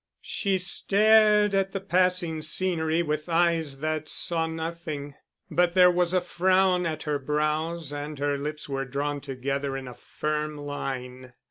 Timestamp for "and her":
7.93-8.35